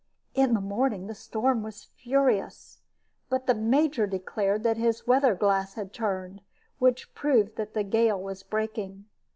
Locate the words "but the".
3.29-3.53